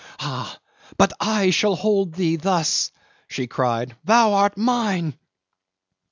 [0.19, 0.57] '"Ah!
[0.97, 2.89] but I shall hold thee thus,"
[3.27, 3.95] she cried....
[4.03, 5.13] "Thou art mine!"